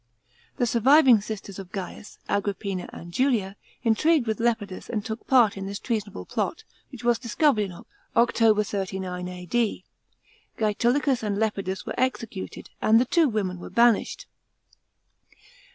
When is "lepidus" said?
4.39-4.89, 11.37-11.85